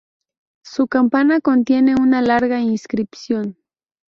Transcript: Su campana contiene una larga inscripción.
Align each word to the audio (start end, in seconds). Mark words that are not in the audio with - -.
Su 0.63 0.87
campana 0.87 1.41
contiene 1.41 1.93
una 1.93 2.23
larga 2.23 2.59
inscripción. 2.59 3.55